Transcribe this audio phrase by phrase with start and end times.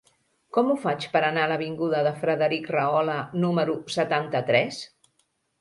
[0.55, 4.83] Com ho faig per anar a l'avinguda de Frederic Rahola número setanta-tres?